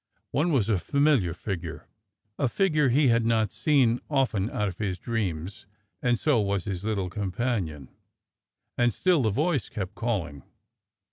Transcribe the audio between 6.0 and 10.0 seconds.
and so was his little companion, and still the voice kept